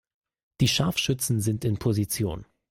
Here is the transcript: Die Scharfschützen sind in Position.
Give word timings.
Die 0.61 0.67
Scharfschützen 0.67 1.41
sind 1.41 1.63
in 1.63 1.77
Position. 1.77 2.47